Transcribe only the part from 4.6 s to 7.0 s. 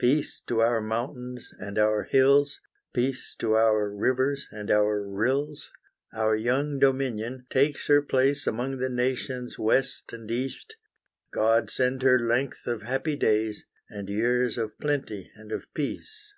our rills; Our young